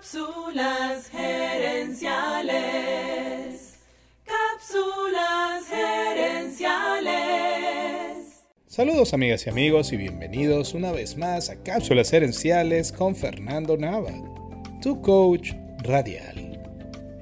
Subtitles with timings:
[0.00, 2.54] Cápsulas gerenciales.
[4.24, 7.10] Cápsulas gerenciales.
[8.66, 14.14] Saludos amigas y amigos y bienvenidos una vez más a Cápsulas gerenciales con Fernando Nava,
[14.80, 15.52] tu coach
[15.82, 16.62] radial.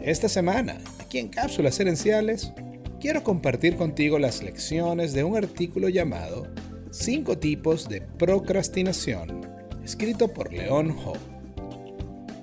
[0.00, 2.52] Esta semana, aquí en Cápsulas gerenciales,
[3.00, 6.46] quiero compartir contigo las lecciones de un artículo llamado
[6.92, 9.44] 5 tipos de procrastinación,
[9.82, 11.37] escrito por Leon Ho.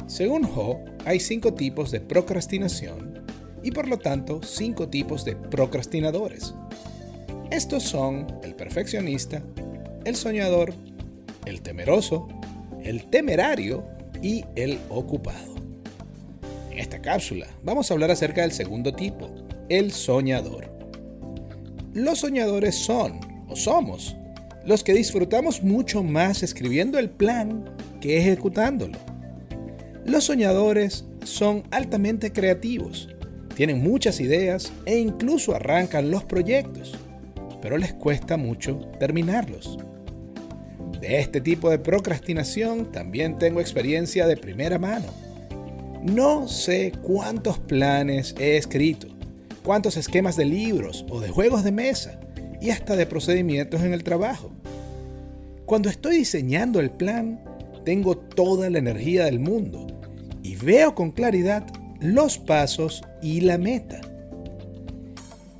[0.07, 3.25] Según Ho, hay cinco tipos de procrastinación
[3.63, 6.53] y por lo tanto cinco tipos de procrastinadores.
[7.49, 9.41] Estos son el perfeccionista,
[10.03, 10.73] el soñador,
[11.45, 12.27] el temeroso,
[12.83, 13.83] el temerario
[14.21, 15.55] y el ocupado.
[16.71, 19.29] En esta cápsula vamos a hablar acerca del segundo tipo,
[19.69, 20.71] el soñador.
[21.93, 24.15] Los soñadores son, o somos,
[24.65, 28.99] los que disfrutamos mucho más escribiendo el plan que ejecutándolo.
[30.05, 33.09] Los soñadores son altamente creativos,
[33.55, 36.93] tienen muchas ideas e incluso arrancan los proyectos,
[37.59, 39.79] pero les cuesta mucho terminarlos.
[41.01, 45.07] De este tipo de procrastinación también tengo experiencia de primera mano.
[46.03, 49.07] No sé cuántos planes he escrito,
[49.63, 52.19] cuántos esquemas de libros o de juegos de mesa
[52.61, 54.51] y hasta de procedimientos en el trabajo.
[55.65, 57.43] Cuando estoy diseñando el plan,
[57.85, 59.94] tengo toda la energía del mundo
[60.55, 61.65] veo con claridad
[61.99, 64.01] los pasos y la meta.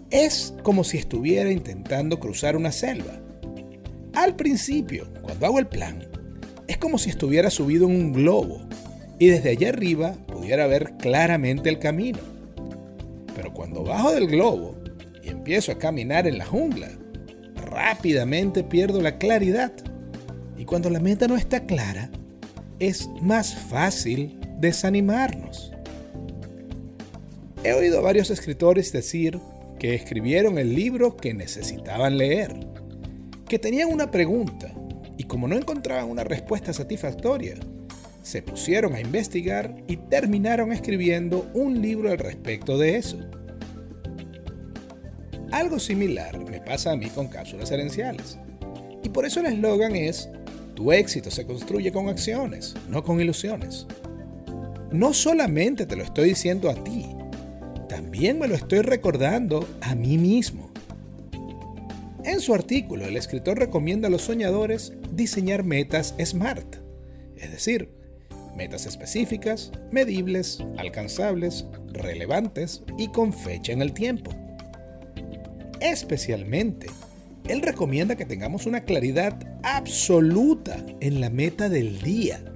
[0.10, 3.20] Es como si estuviera intentando cruzar una selva.
[4.14, 6.08] Al principio, cuando hago el plan,
[6.68, 8.62] es como si estuviera subido en un globo
[9.20, 12.20] y desde allá arriba pudiera ver claramente el camino.
[13.36, 14.76] Pero cuando bajo del globo
[15.24, 16.90] y empiezo a caminar en la jungla,
[17.56, 19.74] rápidamente pierdo la claridad.
[20.58, 22.10] Y cuando la meta no está clara,
[22.80, 25.72] es más fácil desanimarnos.
[27.64, 29.40] He oído a varios escritores decir
[29.80, 32.56] que escribieron el libro que necesitaban leer,
[33.48, 34.74] que tenían una pregunta
[35.18, 37.56] y como no encontraban una respuesta satisfactoria,
[38.22, 43.20] se pusieron a investigar y terminaron escribiendo un libro al respecto de eso.
[45.52, 48.38] Algo similar me pasa a mí con cápsulas herenciales.
[49.04, 50.30] Y por eso el eslogan es,
[50.74, 53.88] tu éxito se construye con acciones, no con ilusiones
[54.92, 57.06] no solamente te lo estoy diciendo a ti,
[57.88, 60.70] también me lo estoy recordando a mí mismo.
[62.24, 66.78] En su artículo, el escritor recomienda a los soñadores diseñar metas SMART,
[67.38, 67.90] es decir,
[68.56, 74.32] metas específicas, medibles, alcanzables, relevantes y con fecha en el tiempo.
[75.82, 76.88] Especialmente,
[77.48, 82.55] él recomienda que tengamos una claridad absoluta en la meta del día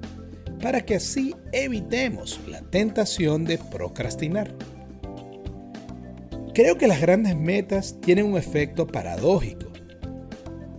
[0.62, 4.54] para que así evitemos la tentación de procrastinar.
[6.54, 9.68] Creo que las grandes metas tienen un efecto paradójico.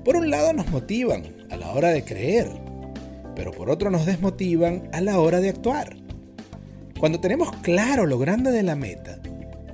[0.05, 2.51] Por un lado nos motivan a la hora de creer,
[3.35, 5.97] pero por otro nos desmotivan a la hora de actuar.
[6.99, 9.19] Cuando tenemos claro lo grande de la meta,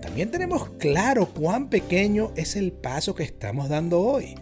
[0.00, 4.37] también tenemos claro cuán pequeño es el paso que estamos dando hoy,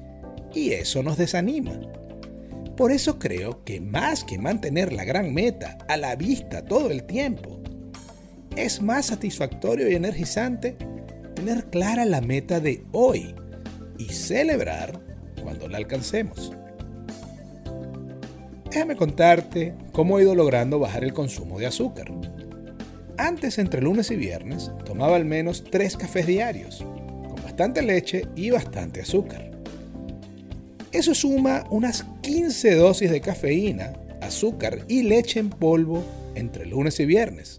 [0.53, 1.81] y eso nos desanima.
[2.77, 7.05] Por eso creo que más que mantener la gran meta a la vista todo el
[7.05, 7.61] tiempo,
[8.57, 10.77] es más satisfactorio y energizante
[11.35, 13.35] tener clara la meta de hoy
[13.99, 15.01] y celebrar
[15.43, 16.53] cuando la alcancemos.
[18.71, 22.13] Déjame contarte cómo he ido logrando bajar el consumo de azúcar.
[23.17, 26.85] Antes, entre lunes y viernes, tomaba al menos tres cafés diarios,
[27.29, 29.53] con bastante leche y bastante azúcar.
[30.91, 33.93] Eso suma unas 15 dosis de cafeína,
[34.23, 36.03] azúcar y leche en polvo
[36.35, 37.59] entre lunes y viernes.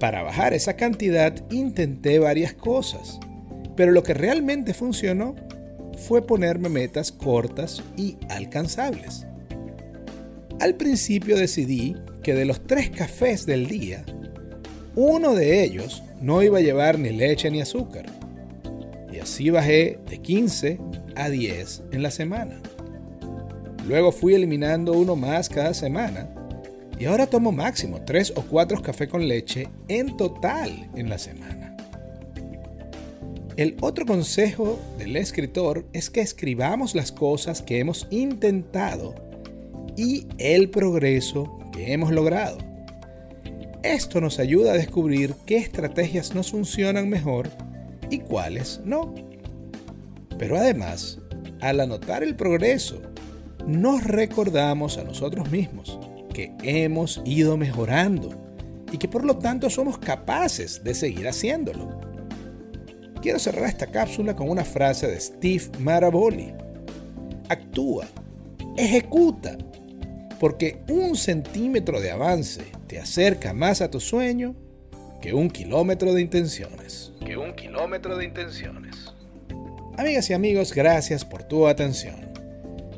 [0.00, 3.20] Para bajar esa cantidad intenté varias cosas,
[3.76, 5.36] pero lo que realmente funcionó
[5.98, 9.26] fue ponerme metas cortas y alcanzables.
[10.58, 14.02] Al principio decidí que de los tres cafés del día,
[14.94, 18.06] uno de ellos no iba a llevar ni leche ni azúcar.
[19.12, 20.78] Y así bajé de 15
[21.16, 22.60] a 10 en la semana.
[23.86, 26.28] Luego fui eliminando uno más cada semana
[26.98, 31.76] y ahora tomo máximo 3 o 4 cafés con leche en total en la semana.
[33.56, 39.14] El otro consejo del escritor es que escribamos las cosas que hemos intentado
[39.96, 42.58] y el progreso que hemos logrado.
[43.82, 47.50] Esto nos ayuda a descubrir qué estrategias nos funcionan mejor
[48.10, 49.12] y cuáles no.
[50.38, 51.18] Pero además,
[51.60, 53.00] al anotar el progreso,
[53.66, 55.98] nos recordamos a nosotros mismos
[56.32, 58.30] que hemos ido mejorando
[58.90, 62.00] y que por lo tanto somos capaces de seguir haciéndolo.
[63.20, 66.52] Quiero cerrar esta cápsula con una frase de Steve Maraboli.
[67.48, 68.06] Actúa,
[68.76, 69.56] ejecuta,
[70.40, 74.56] porque un centímetro de avance te acerca más a tu sueño
[75.20, 77.12] que un kilómetro de intenciones.
[77.24, 79.11] Que un kilómetro de intenciones.
[79.98, 82.14] Amigas y amigos, gracias por tu atención.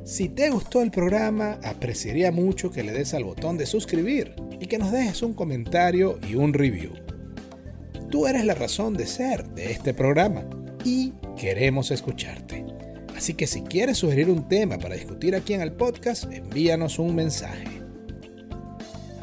[0.05, 4.67] Si te gustó el programa, apreciaría mucho que le des al botón de suscribir y
[4.67, 6.93] que nos dejes un comentario y un review.
[8.11, 10.45] Tú eres la razón de ser de este programa
[10.85, 12.65] y queremos escucharte.
[13.17, 17.17] Así que si quieres sugerir un tema para discutir aquí en el podcast, envíanos un
[17.17, 17.84] mensaje.